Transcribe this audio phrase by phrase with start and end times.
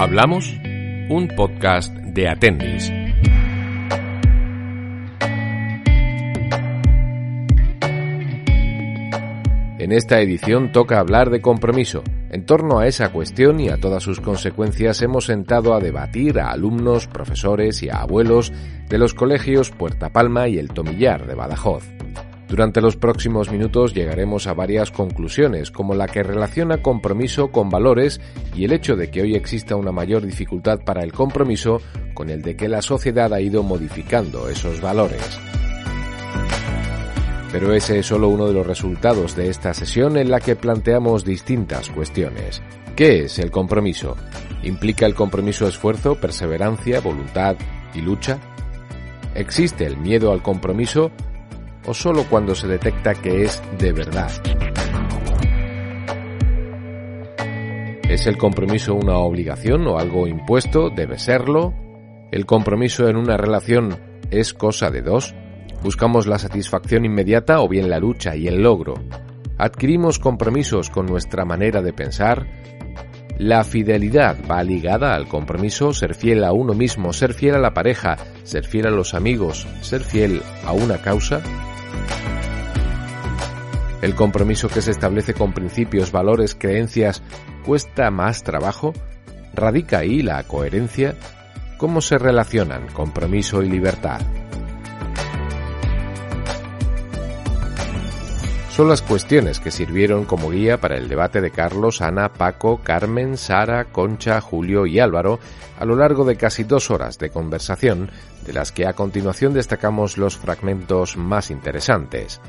[0.00, 0.54] Hablamos,
[1.08, 2.88] un podcast de Atendis.
[9.80, 12.04] En esta edición toca hablar de compromiso.
[12.30, 16.52] En torno a esa cuestión y a todas sus consecuencias hemos sentado a debatir a
[16.52, 18.52] alumnos, profesores y a abuelos
[18.88, 21.82] de los colegios Puerta Palma y el Tomillar de Badajoz.
[22.48, 28.22] Durante los próximos minutos llegaremos a varias conclusiones, como la que relaciona compromiso con valores
[28.56, 31.82] y el hecho de que hoy exista una mayor dificultad para el compromiso
[32.14, 35.38] con el de que la sociedad ha ido modificando esos valores.
[37.52, 41.26] Pero ese es solo uno de los resultados de esta sesión en la que planteamos
[41.26, 42.62] distintas cuestiones.
[42.96, 44.16] ¿Qué es el compromiso?
[44.62, 47.56] ¿Implica el compromiso esfuerzo, perseverancia, voluntad
[47.94, 48.38] y lucha?
[49.34, 51.10] ¿Existe el miedo al compromiso
[51.86, 54.30] o solo cuando se detecta que es de verdad.
[58.08, 60.88] ¿Es el compromiso una obligación o algo impuesto?
[60.90, 61.74] ¿Debe serlo?
[62.32, 63.98] ¿El compromiso en una relación
[64.30, 65.34] es cosa de dos?
[65.82, 68.94] ¿Buscamos la satisfacción inmediata o bien la lucha y el logro?
[69.58, 72.46] ¿Adquirimos compromisos con nuestra manera de pensar?
[73.38, 77.72] ¿La fidelidad va ligada al compromiso, ser fiel a uno mismo, ser fiel a la
[77.72, 81.40] pareja, ser fiel a los amigos, ser fiel a una causa?
[84.02, 87.22] ¿El compromiso que se establece con principios, valores, creencias
[87.64, 88.92] cuesta más trabajo?
[89.54, 91.14] ¿Radica ahí la coherencia?
[91.76, 94.20] ¿Cómo se relacionan compromiso y libertad?
[98.78, 103.36] Son las cuestiones que sirvieron como guía para el debate de Carlos, Ana, Paco, Carmen,
[103.36, 105.40] Sara, Concha, Julio y Álvaro
[105.80, 108.08] a lo largo de casi dos horas de conversación,
[108.46, 112.40] de las que a continuación destacamos los fragmentos más interesantes.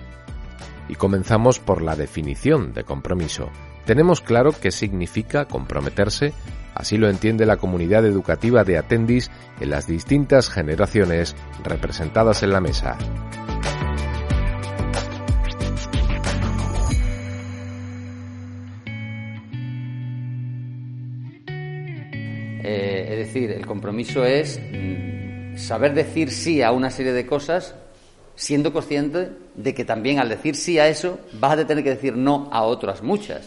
[0.88, 3.50] Y comenzamos por la definición de compromiso.
[3.86, 6.34] Tenemos claro qué significa comprometerse,
[6.76, 12.62] así lo entiende la comunidad educativa de Atendis en las distintas generaciones representadas en la
[12.62, 13.00] mesa.
[23.34, 27.76] Decir, el compromiso es mm, saber decir sí a una serie de cosas
[28.36, 32.16] siendo consciente de que también al decir sí a eso vas a tener que decir
[32.16, 33.46] no a otras muchas,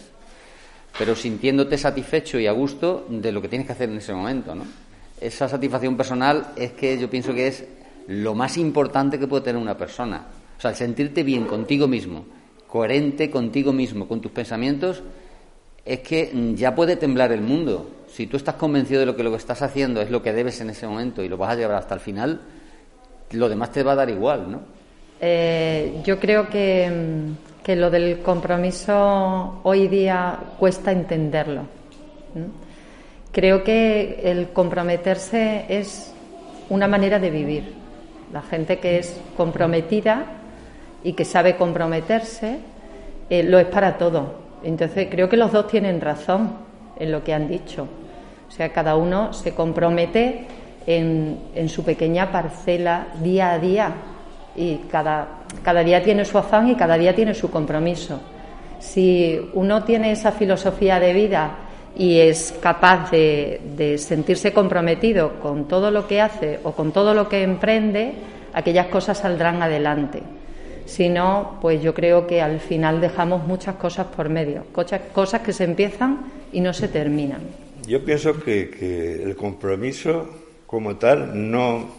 [0.99, 4.53] pero sintiéndote satisfecho y a gusto de lo que tienes que hacer en ese momento,
[4.53, 4.65] ¿no?
[5.19, 7.65] Esa satisfacción personal es que yo pienso que es
[8.07, 10.27] lo más importante que puede tener una persona.
[10.57, 12.25] O sea, el sentirte bien contigo mismo,
[12.67, 15.01] coherente contigo mismo, con tus pensamientos,
[15.85, 18.02] es que mm, ya puede temblar el mundo.
[18.13, 20.61] Si tú estás convencido de lo que lo que estás haciendo es lo que debes
[20.61, 22.41] en ese momento y lo vas a llevar hasta el final,
[23.31, 24.59] lo demás te va a dar igual, ¿no?
[25.19, 26.91] Eh, yo creo que,
[27.63, 31.63] que, lo del compromiso hoy día cuesta entenderlo.
[33.31, 36.13] Creo que el comprometerse es
[36.69, 37.73] una manera de vivir.
[38.31, 40.25] La gente que es comprometida
[41.03, 42.59] y que sabe comprometerse
[43.31, 44.35] eh, lo es para todo.
[44.63, 46.57] Entonces creo que los dos tienen razón
[46.99, 47.87] en lo que han dicho.
[48.53, 50.45] O sea, cada uno se compromete
[50.85, 53.93] en, en su pequeña parcela día a día
[54.55, 55.27] y cada,
[55.63, 58.21] cada día tiene su afán y cada día tiene su compromiso.
[58.77, 61.55] Si uno tiene esa filosofía de vida
[61.97, 67.15] y es capaz de, de, sentirse comprometido con todo lo que hace o con todo
[67.15, 68.13] lo que emprende,
[68.53, 70.21] aquellas cosas saldrán adelante.
[70.85, 75.53] Si no, pues yo creo que al final dejamos muchas cosas por medio, cosas, que
[75.53, 77.62] se empiezan y no se terminan.
[77.87, 80.29] Yo pienso que, el compromiso
[80.65, 81.93] como tal no,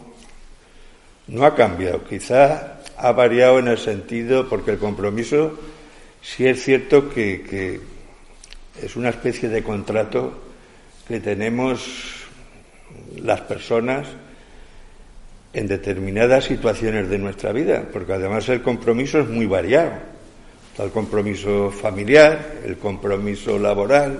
[1.27, 2.03] no ha cambiado.
[2.03, 2.63] Quizás
[2.97, 5.59] ha variado en el sentido, porque el compromiso
[6.21, 7.81] sí es cierto que, que
[8.81, 10.33] es una especie de contrato
[11.07, 12.25] que tenemos
[13.17, 14.07] las personas
[15.53, 19.93] en determinadas situaciones de nuestra vida, porque además el compromiso es muy variado.
[20.71, 24.19] Está el compromiso familiar, el compromiso laboral,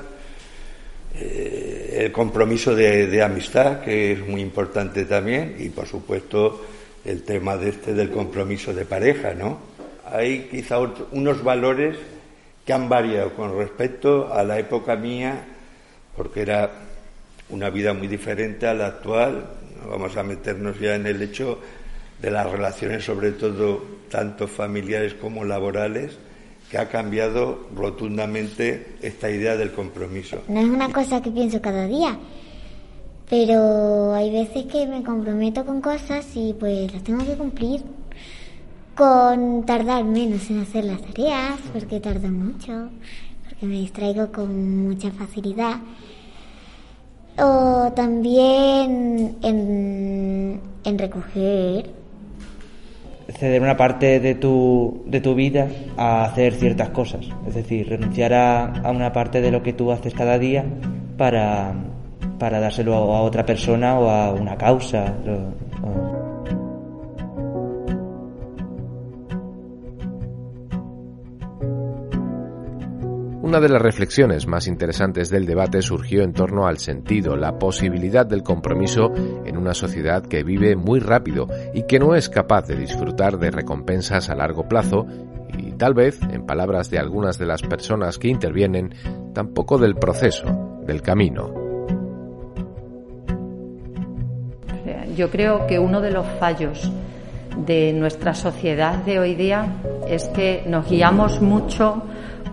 [1.20, 6.66] eh, el compromiso de, amistad, que es muy importante también, y por supuesto
[7.04, 9.76] el tema de este del compromiso de pareja, ¿no?
[10.06, 10.80] hay quizá
[11.12, 11.98] unos valores
[12.66, 15.46] que han variado con respecto a la época mía,
[16.16, 16.72] porque era
[17.50, 19.46] una vida muy diferente a la actual.
[19.88, 21.60] Vamos a meternos ya en el hecho
[22.22, 26.18] de las relaciones, sobre todo tanto familiares como laborales,
[26.78, 30.40] ha cambiado rotundamente esta idea del compromiso.
[30.48, 32.18] No es una cosa que pienso cada día,
[33.30, 37.84] pero hay veces que me comprometo con cosas y pues las tengo que cumplir
[38.96, 42.90] con tardar menos en hacer las tareas, porque tardo mucho,
[43.44, 45.78] porque me distraigo con mucha facilidad.
[47.38, 52.05] O también en, en recoger.
[53.28, 55.68] Ceder una parte de tu, de tu vida
[55.98, 57.28] a hacer ciertas cosas.
[57.48, 60.64] Es decir, renunciar a, a una parte de lo que tú haces cada día
[61.18, 61.74] para,
[62.38, 65.14] para dárselo a otra persona o a una causa.
[73.46, 78.26] Una de las reflexiones más interesantes del debate surgió en torno al sentido, la posibilidad
[78.26, 79.14] del compromiso
[79.46, 83.52] en una sociedad que vive muy rápido y que no es capaz de disfrutar de
[83.52, 85.06] recompensas a largo plazo
[85.56, 88.96] y tal vez, en palabras de algunas de las personas que intervienen,
[89.36, 91.54] tampoco del proceso, del camino.
[95.16, 96.92] Yo creo que uno de los fallos
[97.64, 99.68] de nuestra sociedad de hoy día
[100.10, 102.02] es que nos guiamos mucho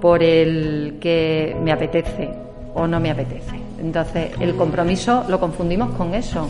[0.02, 2.28] por el que me apetece
[2.74, 3.60] o no me apetece.
[3.80, 6.48] Entonces, el compromiso lo confundimos con eso.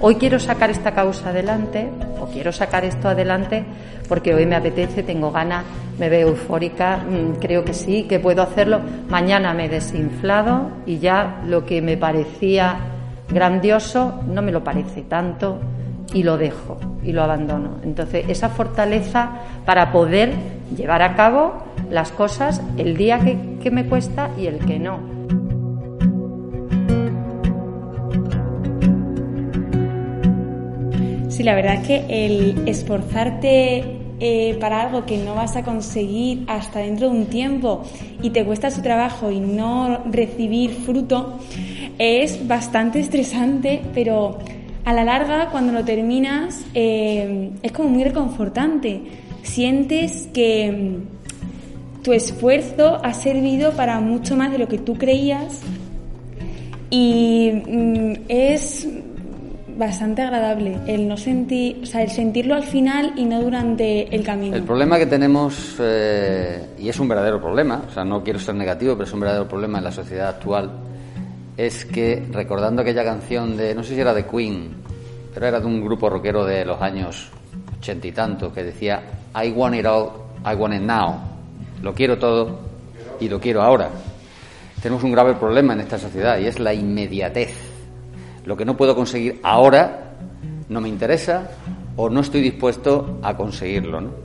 [0.00, 3.62] Hoy quiero sacar esta causa adelante o quiero sacar esto adelante
[4.08, 5.64] porque hoy me apetece, tengo ganas,
[5.98, 8.80] me veo eufórica, mm, creo que sí, que puedo hacerlo.
[9.10, 12.78] Mañana me he desinflado y ya lo que me parecía
[13.28, 15.58] grandioso no me lo parece tanto
[16.14, 17.76] y lo dejo y lo abandono.
[17.82, 19.32] Entonces, esa fortaleza
[19.66, 20.32] para poder
[20.74, 21.54] llevar a cabo
[21.90, 24.98] las cosas el día que, me cuesta y el que no.
[31.28, 36.44] Sí, la verdad es que el esforzarte eh, para algo que no vas a conseguir
[36.46, 37.82] hasta dentro de un tiempo
[38.22, 41.38] y te cuesta su trabajo y no recibir fruto,
[41.98, 44.38] es bastante estresante, pero
[44.84, 49.02] a la larga, cuando lo terminas, eh, es como muy reconfortante.
[49.42, 55.60] Sientes que mm, tu esfuerzo ha servido para mucho más de lo que tú creías
[56.90, 58.86] y mm, es
[59.76, 64.54] bastante agradable el no o sea, el sentirlo al final y no durante el camino.
[64.54, 68.54] El problema que tenemos eh, y es un verdadero problema, o sea, no quiero ser
[68.54, 70.70] negativo, pero es un verdadero problema en la sociedad actual
[71.56, 74.70] es que recordando aquella canción de, no sé si era de Queen,
[75.32, 77.30] pero era de un grupo rockero de los años
[77.78, 79.02] ochenta y tantos que decía
[79.34, 80.10] I want it all,
[80.44, 81.20] I want it now.
[81.82, 82.60] Lo quiero todo
[83.20, 83.90] y lo quiero ahora.
[84.82, 87.54] Tenemos un grave problema en esta sociedad y es la inmediatez.
[88.44, 90.12] Lo que no puedo conseguir ahora
[90.68, 91.50] no me interesa
[91.96, 94.00] o no estoy dispuesto a conseguirlo.
[94.00, 94.23] ¿no?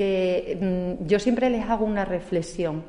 [0.00, 2.84] Que mm, yo siempre les hago una reflexión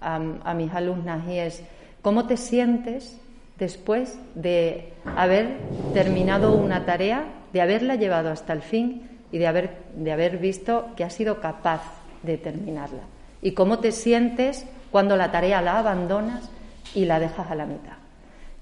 [0.00, 0.18] a,
[0.52, 1.62] mis alumnas y es
[2.02, 3.20] cómo te sientes
[3.56, 5.58] después de haber
[5.94, 10.88] terminado una tarea, de haberla llevado hasta el fin y de haber, de haber visto
[10.96, 11.82] que has sido capaz
[12.24, 13.02] de terminarla.
[13.42, 16.50] Y cómo te sientes cuando la tarea la abandonas
[16.96, 17.94] y la dejas a la mitad.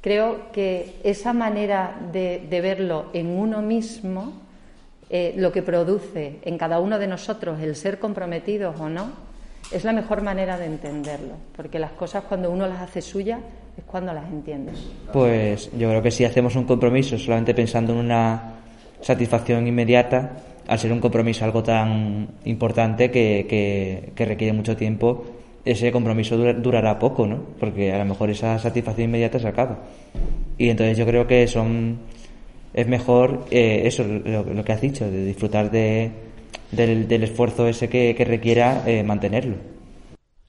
[0.02, 4.44] Creo que esa manera de verlo en uno mismo
[5.11, 9.13] eh, lo que produce en cada uno de nosotros el ser comprometidos o no,
[9.73, 13.41] es la mejor manera de entenderlo, porque las cosas cuando uno las hace suyas
[13.77, 14.79] es cuando las entiendes.
[15.13, 18.55] Pues yo creo que si hacemos un compromiso solamente pensando en una
[19.01, 20.33] satisfacción inmediata,
[20.67, 25.25] al ser un compromiso algo tan importante que, requiere mucho tiempo,
[25.65, 27.41] ese compromiso durará poco, ¿no?
[27.59, 29.79] Porque a lo mejor esa satisfacción inmediata se acaba.
[30.57, 31.99] Y entonces yo creo que son
[32.75, 36.11] es mejor eh, eso, lo, que has dicho, de disfrutar de,
[36.73, 39.57] del, esfuerzo ese que, requiera eh, mantenerlo.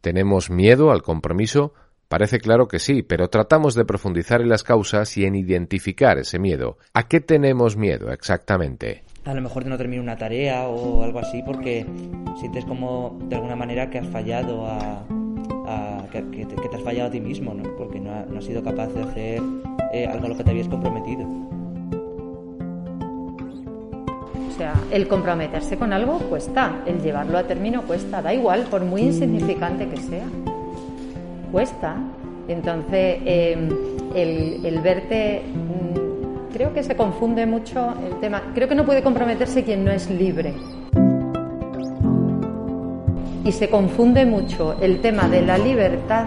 [0.02, 1.74] ¿Tenemos miedo al compromiso?
[2.08, 6.38] Parece claro que sí, pero tratamos de profundizar en las causas y en identificar ese
[6.38, 6.78] miedo.
[6.94, 9.04] ¿A qué tenemos miedo exactamente?
[9.24, 11.86] A lo mejor de no terminar una tarea o algo así porque
[12.40, 15.04] sientes como de alguna manera que has fallado a,
[16.12, 17.64] que, te, has fallado a ti mismo, ¿no?
[17.76, 19.42] Porque no, has sido capaz de hacer
[19.92, 21.55] eh, algo a lo que te habías comprometido.
[24.48, 28.84] O sea, el comprometerse con algo cuesta, el llevarlo a término cuesta, da igual, por
[28.84, 30.26] muy insignificante que sea.
[31.52, 31.96] Cuesta.
[32.48, 33.70] Entonces, em,
[34.16, 38.42] el, verte, mm, creo que se confunde mucho el tema.
[38.54, 40.54] Creo que no puede comprometerse quien no es libre.
[43.44, 46.26] Y se confunde mucho el tema de la libertad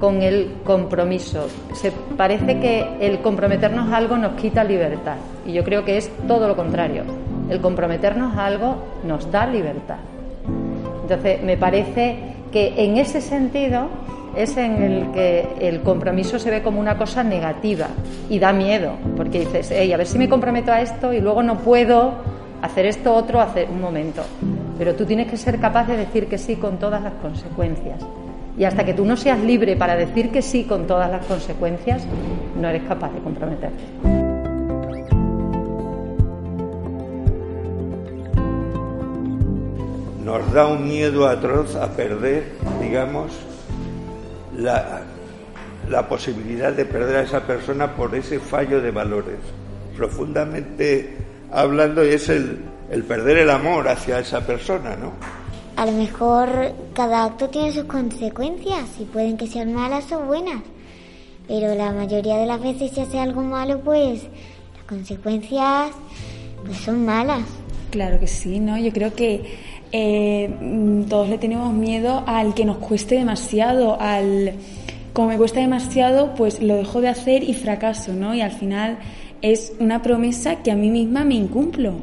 [0.00, 1.48] con el compromiso.
[1.72, 6.10] Se parece que el comprometernos a algo nos quita libertad y yo creo que es
[6.26, 7.04] todo lo contrario.
[7.48, 9.98] El comprometernos a algo nos da libertad.
[11.02, 12.16] Entonces, me parece
[12.50, 13.88] que en ese sentido
[14.36, 17.88] es en el que el compromiso se ve como una cosa negativa
[18.28, 21.42] y da miedo, porque dices, hey, a ver si me comprometo a esto y luego
[21.42, 22.14] no puedo
[22.62, 24.22] hacer esto otro hace un momento.
[24.78, 28.04] Pero tú tienes que ser capaz de decir que sí con todas las consecuencias.
[28.56, 32.06] Y hasta que tú no seas libre para decir que sí con todas las consecuencias,
[32.60, 33.82] no eres capaz de comprometerte.
[40.24, 42.44] Nos da un miedo atroz a perder,
[42.80, 43.32] digamos,
[44.56, 45.02] la,
[45.90, 49.38] la posibilidad de perder a esa persona por ese fallo de valores.
[49.96, 51.16] Profundamente
[51.52, 52.58] hablando, es el,
[52.90, 55.12] el perder el amor hacia esa persona, ¿no?
[55.76, 60.62] A lo mejor cada acto tiene sus consecuencias y pueden que sean malas o buenas.
[61.46, 64.22] Pero la mayoría de las veces si hace algo malo, pues
[64.76, 65.90] las consecuencias
[66.64, 67.42] pues son malas.
[67.90, 68.78] Claro que sí, ¿no?
[68.78, 69.42] Yo creo que
[69.92, 74.54] eh, mm, todos le tenemos miedo al que nos cueste demasiado, al
[75.12, 78.34] como me cuesta demasiado, pues lo dejo de hacer y fracaso, ¿no?
[78.34, 78.98] Y al final
[79.42, 81.94] es una promesa que a mí misma me incumplo.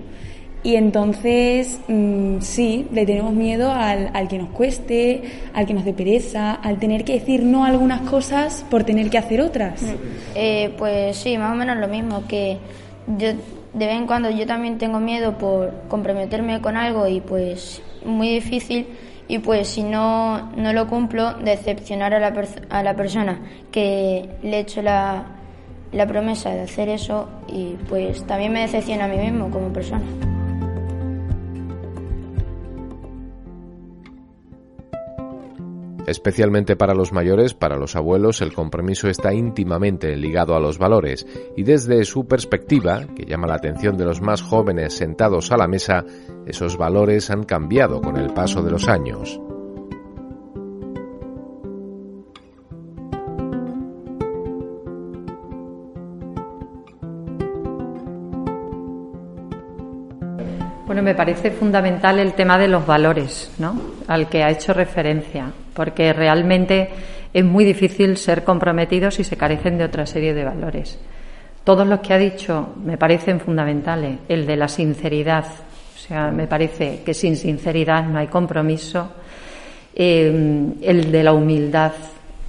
[0.64, 5.86] Y entonces, mm, sí, le tenemos miedo al, al, que nos cueste, al que nos
[5.86, 9.84] dé pereza, al tener que decir no a algunas cosas por tener que hacer otras.
[10.36, 12.60] Eh, pues sí, más o menos lo mismo, que
[13.18, 13.30] yo
[13.74, 18.30] de vez en cuando yo también tengo miedo por comprometerme con algo y pues muy
[18.30, 18.88] difícil
[19.28, 22.34] y pues si no, no lo cumplo, decepcionar a la,
[22.70, 23.40] a la persona
[23.72, 25.26] que le he hecho la,
[25.94, 30.04] la promesa de hacer eso y pues también me decepciona a mí mismo como persona.
[36.12, 41.26] Especialmente para los mayores, para los abuelos, el compromiso está íntimamente ligado a los valores
[41.56, 45.70] y desde su perspectiva, que llama la atención de los más jóvenes sentados a la
[45.70, 46.04] mesa,
[46.46, 49.40] esos valores han cambiado con el paso de los años.
[61.02, 63.76] Me parece fundamental el tema de los valores, ¿no?
[64.08, 66.90] Al que ha hecho referencia, porque realmente
[67.34, 71.00] es muy difícil ser comprometido si se carecen de otra serie de valores.
[71.64, 74.20] Todos los que ha dicho me parecen fundamentales.
[74.28, 79.12] El de la sinceridad, o sea, me parece que sin sinceridad no hay compromiso.
[79.96, 81.94] Eh, el de la humildad,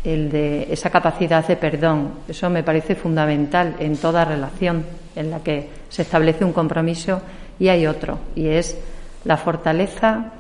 [0.05, 4.85] el de esa capacidad de perdón, eso me parece fundamental en toda relación
[5.17, 7.23] en la que se establece un compromiso
[7.63, 8.77] y hay otro, y es
[9.25, 10.33] la fortaleza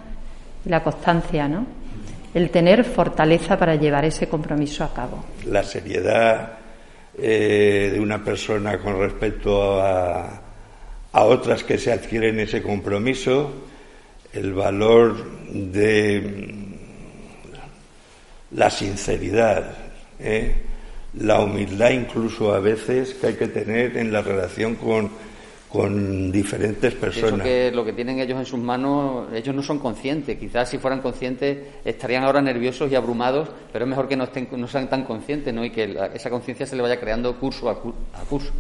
[0.66, 1.64] y la constancia, ¿no?
[2.34, 5.24] El tener fortaleza para llevar ese compromiso a cabo.
[5.46, 6.54] La seriedad
[7.16, 10.42] eh, de una persona con respecto a,
[11.12, 13.52] a otras que se adquieren ese compromiso,
[14.32, 15.14] el valor
[15.48, 16.56] de
[18.50, 19.76] la sinceridad,
[20.18, 20.56] ¿eh?
[21.20, 25.31] la humildad incluso a veces que hay que tener en la relación con
[25.72, 27.40] con diferentes personas.
[27.40, 30.36] que lo que tienen ellos en sus manos, ellos no son conscientes.
[30.38, 34.48] Quizás si fueran conscientes estarían ahora nerviosos y abrumados, pero es mejor que no, estén,
[34.54, 35.64] no sean tan conscientes ¿no?
[35.64, 37.80] y que esa conciencia se le vaya creando curso a,
[38.28, 38.52] curso.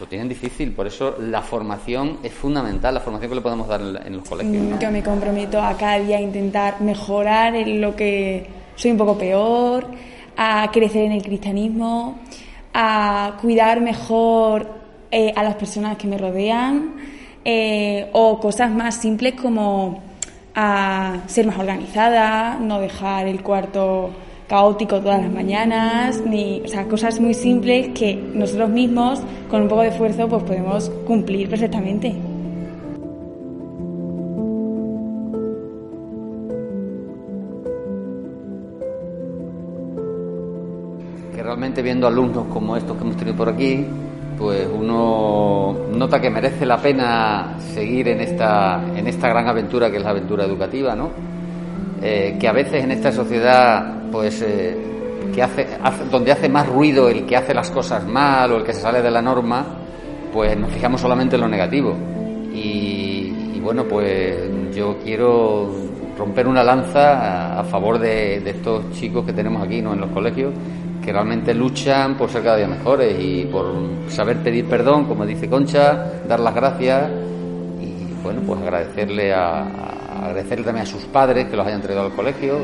[0.00, 3.82] Lo tienen difícil, por eso la formación es fundamental, la formación que le podemos dar
[3.82, 4.80] en, los colegios.
[4.80, 8.46] Yo me comprometo a cada día a intentar mejorar en lo que
[8.76, 9.88] soy un poco peor,
[10.38, 12.18] a crecer en el cristianismo,
[12.72, 14.85] a cuidar mejor
[15.18, 16.92] eh, a las personas que me rodean
[17.42, 20.02] eh, o cosas más simples como
[20.54, 24.10] a ser más organizada, no dejar el cuarto
[24.46, 29.68] caótico todas las mañanas, ni, o sea, cosas muy simples que nosotros mismos, con un
[29.68, 32.14] poco de esfuerzo, pues podemos cumplir perfectamente.
[41.34, 43.86] Que realmente viendo alumnos como estos que hemos tenido por aquí,
[44.38, 49.96] pues uno nota que merece la pena seguir en esta, en esta gran aventura que
[49.96, 51.10] es la aventura educativa, ¿no?
[52.02, 54.76] Eh, que a veces en esta sociedad, pues, eh,
[55.34, 55.66] que hace,
[56.10, 59.02] donde hace más ruido el que hace las cosas mal o el que se sale
[59.02, 59.64] de la norma,
[60.32, 61.96] pues nos fijamos solamente en lo negativo.
[62.52, 65.68] Y, bueno, pues yo quiero
[66.16, 69.92] romper una lanza a, favor de, de, estos chicos que tenemos aquí, ¿no?
[69.92, 70.54] En los colegios,
[71.06, 73.72] que realmente luchan por ser cada día mejores y por
[74.08, 77.08] saber pedir perdón, como dice Concha, dar las gracias
[77.80, 79.62] y bueno, pues agradecerle a,
[80.24, 82.58] agradecerle también a sus padres que los hayan traído al colegio.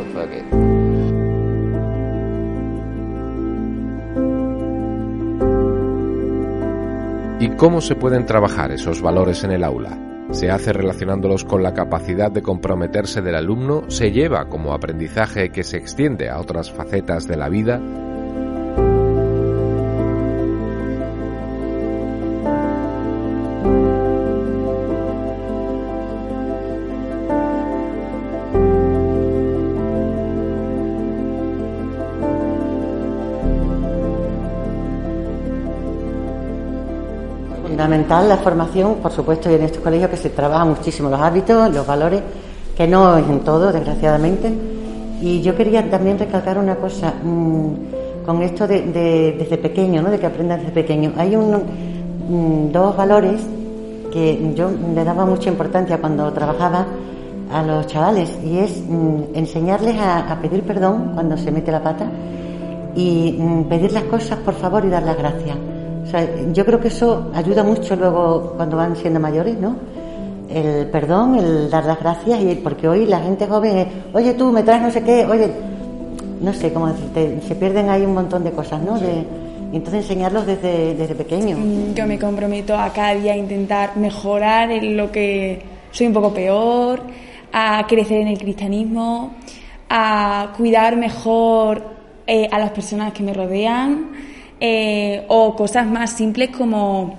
[7.38, 9.96] ¿Y cómo se pueden trabajar esos valores en el aula?
[10.32, 15.62] se hace relacionándolos con la capacidad de comprometerse del alumno, se lleva como aprendizaje que
[15.62, 17.82] se extiende a otras facetas de la vida,
[38.21, 41.87] la formación, por supuesto, y en estos colegios que se trabaja muchísimo los hábitos, los
[41.87, 42.21] valores,
[42.76, 44.52] que no es en todo, desgraciadamente.
[45.23, 48.83] Y yo quería también recalcar una cosa mm, con esto de,
[49.38, 50.11] desde pequeño, ¿no?
[50.11, 51.12] de que aprendan desde pequeño.
[51.16, 53.40] Hay mm, dos valores
[54.12, 56.85] que yo le daba mucha importancia cuando trabajaba
[57.50, 62.07] a los chavales y es mm, enseñarles a, pedir perdón cuando se mete la pata
[62.95, 63.38] y
[63.71, 65.57] pedir las cosas por favor y dar las gracias
[66.52, 69.76] yo creo que eso ayuda mucho luego cuando van siendo mayores, ¿no?
[70.49, 74.52] El perdón, el dar las gracias, y porque hoy la gente joven es, oye tú,
[74.52, 75.50] me traes no sé qué, oye,
[76.40, 78.99] no sé cómo decirte, se pierden ahí un montón de cosas, ¿no?
[78.99, 79.25] De,
[79.73, 81.57] entonces enseñarlos desde, desde pequeño.
[81.57, 86.12] Mm, yo me comprometo a cada día a intentar mejorar en lo que soy un
[86.12, 87.00] poco peor,
[87.52, 89.33] a crecer en el cristianismo,
[89.88, 91.83] a cuidar mejor
[92.26, 94.31] eh, a las personas que me rodean
[94.64, 97.19] eh, o cosas más simples como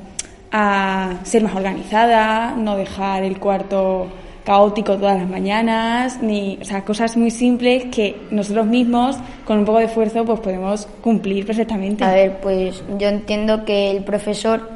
[0.49, 4.07] a ser más organizada, no dejar el cuarto
[4.45, 9.65] caótico todas las mañanas, ni, o sea, cosas muy simples que nosotros mismos, con un
[9.65, 12.05] poco de esfuerzo, pues podemos cumplir perfectamente.
[12.05, 14.69] A ver, pues yo entiendo que el profesor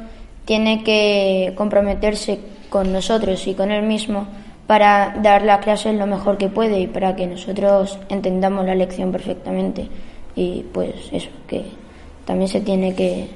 [0.44, 2.38] tiene que comprometerse
[2.68, 4.26] con nosotros y con él mismo
[4.66, 9.10] para dar la clase lo mejor que puede y para que nosotros entendamos la lección
[9.10, 9.88] perfectamente.
[10.36, 11.64] Y pues eso, que
[12.28, 13.26] también se tiene que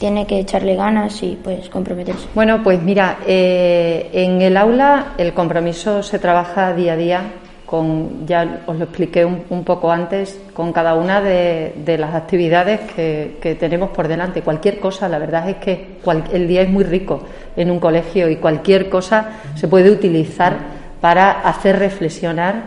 [0.00, 2.26] tiene que echarle ganas y pues comprometerse.
[2.34, 7.22] Bueno, pues mira, eh, en el aula el compromiso se trabaja día a día
[7.64, 13.56] con, ya os lo expliqué un, poco antes, con cada una de, las actividades que,
[13.60, 14.42] tenemos por delante.
[14.42, 15.98] Cualquier cosa, la verdad es que
[16.32, 17.22] el día es muy rico
[17.56, 20.56] en un colegio y cualquier cosa se puede utilizar
[21.00, 22.64] para hacer reflexionar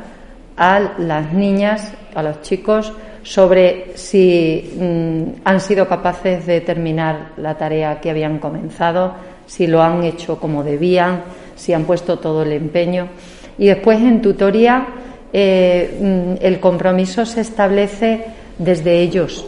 [0.56, 2.94] a las niñas, a los chicos,
[3.28, 9.82] sobre si mm, han sido capaces de terminar la tarea que habían comenzado, si lo
[9.82, 11.24] han hecho como debían,
[11.58, 13.10] si han puesto todo el empeño.
[13.58, 14.88] Y después en tutoría
[15.34, 18.24] eh, mm, el compromiso se establece
[18.58, 19.46] desde ellos.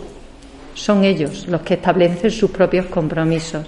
[0.73, 3.65] Son ellos los que establecen sus propios compromisos.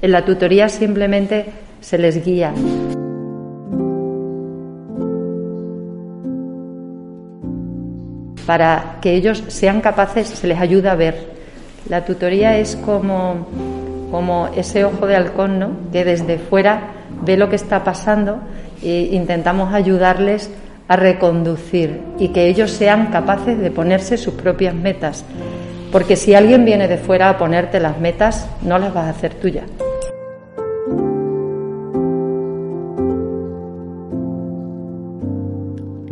[0.00, 1.44] En la tutoría simplemente
[1.78, 2.54] se les guía.
[8.52, 11.16] Para que ellos sean capaces, se les ayuda a ver.
[11.88, 13.46] La tutoría es como,
[14.10, 15.70] como ese ojo de halcón, ¿no?
[15.90, 16.88] que desde fuera
[17.22, 18.40] ve lo que está pasando
[18.82, 20.50] e intentamos ayudarles
[20.86, 25.24] a reconducir y que ellos sean capaces de ponerse sus propias metas.
[25.90, 29.32] Porque si alguien viene de fuera a ponerte las metas, no las vas a hacer
[29.32, 29.64] tuyas.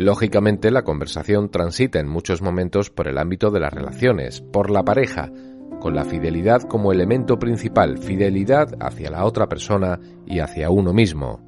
[0.00, 4.82] Lógicamente, la conversación transita en muchos momentos por el ámbito de las relaciones, por la
[4.82, 5.30] pareja,
[5.78, 11.40] con la fidelidad como elemento principal, fidelidad hacia la otra persona y hacia uno mismo.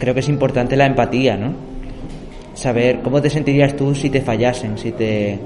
[0.00, 1.52] Creo que es importante la empatía, ¿no?
[2.54, 5.38] Saber cómo te sentirías tú si te fallasen, si te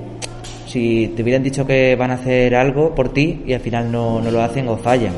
[0.68, 4.20] si te hubieran dicho que van a hacer algo por ti y al final no,
[4.20, 5.14] lo hacen o fallan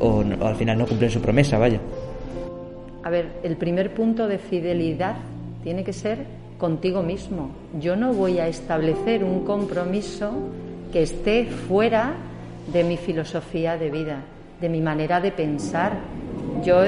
[0.00, 1.80] o, o al final no cumplen su promesa, vaya.
[3.04, 5.16] A ver, el primer punto de fidelidad
[5.62, 6.26] tiene que ser
[6.58, 7.50] contigo mismo.
[7.80, 10.32] Yo no voy a establecer un compromiso
[10.92, 12.14] que esté fuera
[12.72, 14.22] de mi filosofía de vida,
[14.60, 15.98] de mi manera de pensar.
[16.62, 16.82] Yo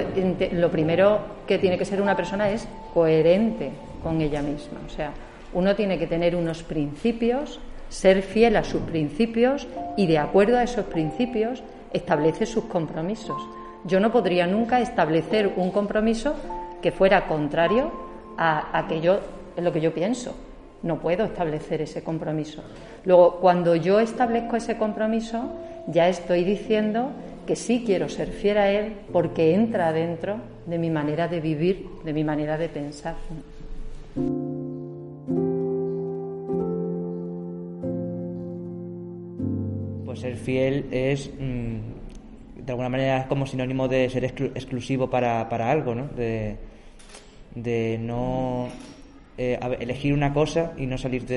[0.53, 3.71] lo primero que tiene que ser una persona es coherente
[4.03, 5.13] con ella misma, o sea,
[5.55, 10.63] uno tiene que tener unos principios, ser fiel a sus principios y de acuerdo a
[10.63, 13.37] esos principios establece sus compromisos.
[13.85, 16.35] Yo no podría nunca establecer un compromiso
[16.81, 17.93] que fuera contrario
[18.37, 19.21] a aquello
[19.57, 20.35] en lo que yo pienso.
[20.83, 22.63] No puedo establecer ese compromiso.
[23.05, 25.45] Luego, cuando yo establezco ese compromiso,
[25.87, 27.11] ya estoy diciendo
[27.47, 31.89] que sí quiero ser fiel a él porque entra dentro de mi manera de vivir,
[32.05, 33.15] de mi manera de pensar.
[40.23, 45.71] ser fiel es, mm, de alguna manera, es como sinónimo de ser exclusivo para, para
[45.71, 46.09] algo, ¿no?
[47.55, 48.69] De no
[49.39, 51.35] eh, elegir una cosa y no salirte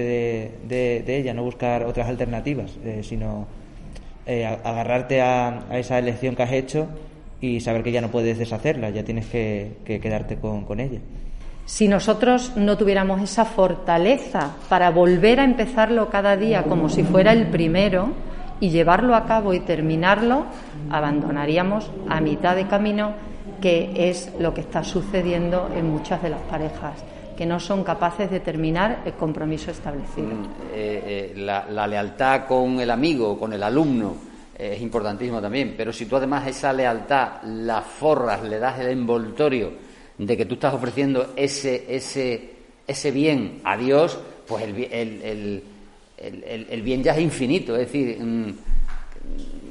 [0.67, 3.47] de, ella, no buscar otras alternativas, eh, sino
[4.25, 6.87] eh, agarrarte a, esa elección que has hecho
[7.39, 10.99] y saber que ya no puedes deshacerla, ya tienes que, quedarte con, con ella.
[11.65, 17.31] Si nosotros no tuviéramos esa fortaleza para volver a empezarlo cada día como si fuera
[17.31, 18.09] el primero
[18.59, 20.45] y llevarlo a cabo y terminarlo,
[20.91, 23.13] abandonaríamos a mitad de camino,
[23.61, 27.03] que es lo que está sucediendo en muchas de las parejas
[27.35, 30.27] que no son capaces de terminar el compromiso establecido.
[30.27, 34.15] Mm, eh, eh, la, lealtad con el amigo, con el alumno,
[34.57, 38.87] eh, es importantísimo también, pero si tú además esa lealtad la forras, le das el
[38.87, 39.71] envoltorio
[40.17, 42.51] de que tú estás ofreciendo ese, ese,
[42.87, 45.63] ese bien a Dios, pues el, el,
[46.17, 47.75] el, el bien ya es infinito.
[47.75, 48.53] Es decir, mm,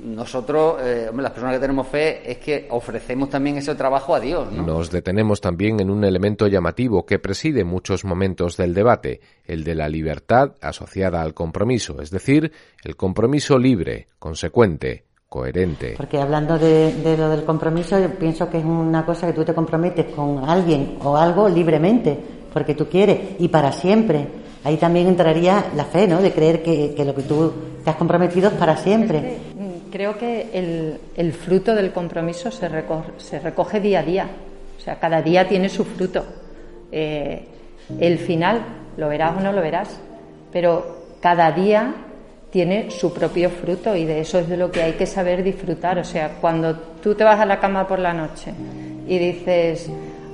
[0.04, 4.52] nosotros, eh, las personas que tenemos fe, es que ofrecemos también ese trabajo a Dios.
[4.52, 9.74] Nos detenemos también en un elemento llamativo que preside muchos momentos del debate, el de
[9.74, 12.52] la libertad asociada al compromiso, es decir,
[12.84, 15.94] el compromiso libre, consecuente, coherente.
[15.96, 19.44] Porque hablando de, de, lo del compromiso, yo pienso que es una cosa que tú
[19.44, 22.16] te comprometes con alguien o algo libremente,
[22.52, 24.43] porque tú quieres y para siempre.
[24.64, 26.20] Ahí también entraría la fe, ¿no?
[26.20, 27.52] De creer que, que lo que tú
[27.84, 29.38] te has comprometido es para siempre
[29.94, 34.26] creo que el, el fruto del compromiso se recoge, se recoge, día a día.
[34.76, 36.24] O sea, cada día tiene su fruto.
[36.90, 37.44] Eh,
[38.00, 38.60] el final,
[38.96, 40.00] lo verás o no lo verás,
[40.50, 41.94] pero cada día
[42.50, 45.96] tiene su propio fruto y de eso es de lo que hay que saber disfrutar.
[46.00, 48.52] O sea, cuando tú te vas a la cama por la noche
[49.06, 49.88] y dices,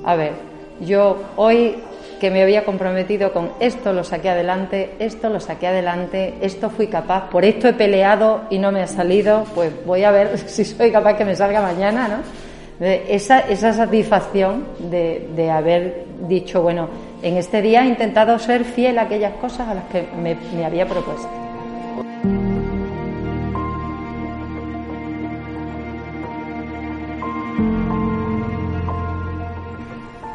[0.07, 0.33] a ver,
[0.81, 1.77] yo hoy
[2.21, 6.87] que me había comprometido con esto lo saqué adelante, esto lo saqué adelante, esto fui
[6.87, 10.65] capaz, por esto he peleado y no me ha salido, pues voy a ver si
[10.65, 12.51] soy capaz que me salga mañana, ¿no?
[12.81, 16.89] Esa, esa satisfacción de, de haber dicho, bueno,
[17.23, 20.65] en este día he intentado ser fiel a aquellas cosas a las que me, me
[20.65, 21.29] había propuesto.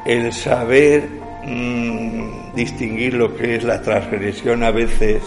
[0.05, 1.09] El saber
[1.47, 5.21] Mm, distinguir lo que es la transgresión a veces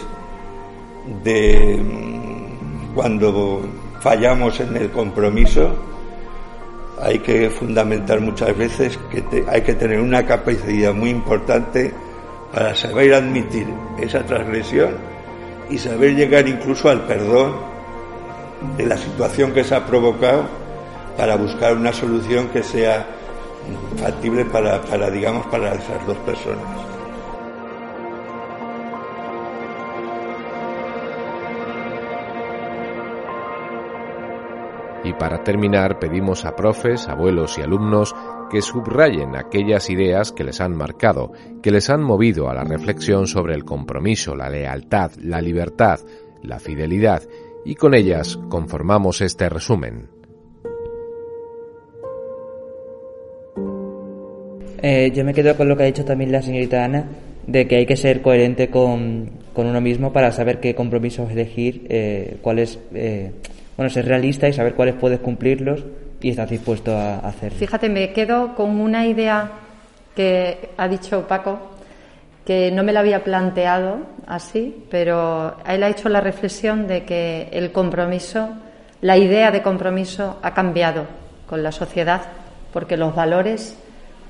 [1.23, 3.63] de mm, cuando
[4.01, 5.77] fallamos en el compromiso.
[7.01, 11.95] Hay que fundamentar muchas veces que hay que tener una capacidad muy importante
[12.53, 13.69] para saber admitir
[14.01, 14.97] esa transgresión
[15.71, 17.55] y saber llegar incluso al perdón
[18.77, 20.47] de la situación que se ha provocado
[21.17, 23.18] para buscar una solución que sea
[23.97, 26.65] factible para, para, digamos, para esas dos personas.
[35.05, 38.15] Y para terminar, pedimos a profes, abuelos y alumnos
[38.51, 43.27] que subrayen aquellas ideas que les han marcado, que les han movido a la reflexión
[43.27, 46.01] sobre el compromiso, la lealtad, la libertad,
[46.43, 47.23] la fidelidad,
[47.65, 50.18] y con ellas conformamos este resumen.
[54.81, 57.05] Eh, yo me quedo con lo que ha dicho también la señorita Ana,
[57.47, 62.37] de que hay que ser coherente con, uno mismo para saber qué compromisos elegir, eh,
[62.43, 63.33] cuáles, eh,
[63.77, 65.85] bueno, ser realista y saber cuáles puedes cumplirlos
[66.21, 67.53] y estar dispuesto a, hacer.
[67.53, 69.51] Fíjate, me quedo con una idea
[70.15, 71.59] que ha dicho Paco,
[72.45, 77.49] que no me la había planteado así, pero él ha hecho la reflexión de que
[77.51, 78.51] el compromiso,
[79.01, 81.07] la idea de compromiso ha cambiado
[81.49, 82.23] con la sociedad,
[82.73, 83.77] porque los valores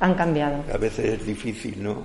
[0.01, 0.65] han cambiado.
[0.73, 2.05] A veces es difícil, ¿no?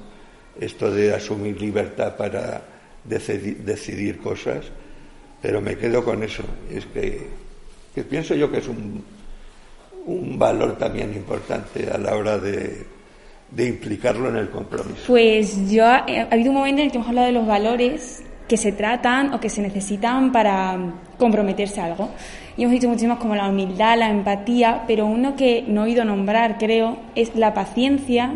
[0.60, 2.62] Esto de asumir libertad para
[3.04, 4.66] decidir, cosas,
[5.42, 6.44] pero me quedo con eso.
[6.70, 7.28] Es que,
[8.10, 9.04] pienso yo que es un,
[10.06, 12.86] un valor también importante a la hora de,
[13.52, 15.04] de implicarlo en el compromiso.
[15.08, 18.58] Pues yo, ha habido un momento en el que hemos hablado de los valores que
[18.58, 20.78] se tratan o que se necesitan para
[21.18, 22.12] comprometerse a algo.
[22.56, 26.06] Y hemos dicho muchísimos como la humildad, la empatía, pero uno que no he oído
[26.06, 28.34] nombrar, creo, es la paciencia.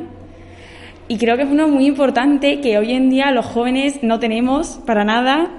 [1.07, 4.79] Y creo que es uno muy importante que hoy en día los jóvenes no tenemos
[4.85, 5.49] para nada.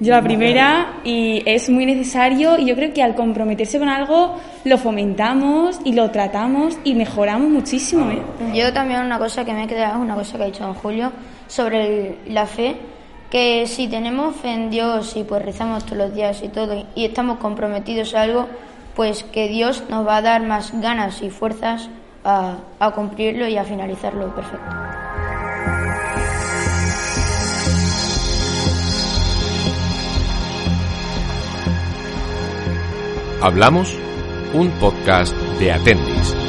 [0.00, 4.34] Yo la primera, y es muy necesario, y yo creo que al comprometerse con algo
[4.64, 8.10] lo fomentamos y lo tratamos y mejoramos muchísimo.
[8.10, 8.22] ¿eh?
[8.54, 11.12] Yo también una cosa que me ha quedado, una cosa que ha dicho don Julio,
[11.48, 12.76] sobre la fe,
[13.30, 17.04] que si tenemos fe en Dios y pues rezamos todos los días y todo y
[17.04, 18.48] estamos comprometidos a algo,
[18.96, 21.88] pues que Dios nos va a dar más ganas y fuerzas
[22.24, 24.66] a, a cumplirlo y a finalizarlo perfecto.
[33.42, 33.96] Hablamos,
[34.52, 36.39] un podcast de Atendis.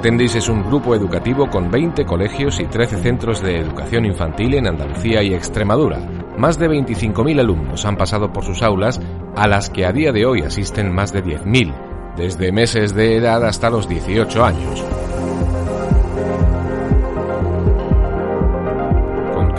[0.00, 4.66] Atendis es un grupo educativo con 20 colegios y 13 centros de educación infantil en
[4.66, 5.98] Andalucía y Extremadura.
[6.38, 8.98] Más de 25.000 alumnos han pasado por sus aulas,
[9.36, 13.44] a las que a día de hoy asisten más de 10.000, desde meses de edad
[13.44, 14.82] hasta los 18 años.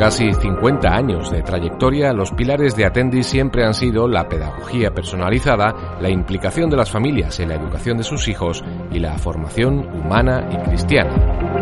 [0.01, 5.99] Casi 50 años de trayectoria, los pilares de Atendis siempre han sido la pedagogía personalizada,
[6.01, 10.49] la implicación de las familias en la educación de sus hijos y la formación humana
[10.51, 11.60] y cristiana.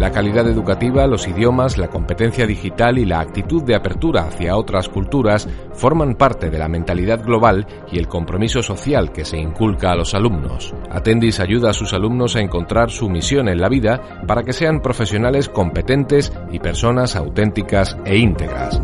[0.00, 4.88] La calidad educativa, los idiomas, la competencia digital y la actitud de apertura hacia otras
[4.88, 9.96] culturas forman parte de la mentalidad global y el compromiso social que se inculca a
[9.96, 10.72] los alumnos.
[10.90, 14.80] Atendis ayuda a sus alumnos a encontrar su misión en la vida para que sean
[14.80, 18.80] profesionales competentes y personas auténticas e íntegras.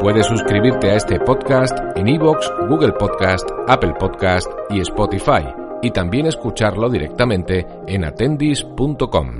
[0.00, 5.44] Puedes suscribirte a este podcast en iVoox, Google Podcast, Apple Podcast y Spotify,
[5.82, 9.39] y también escucharlo directamente en atendis.com.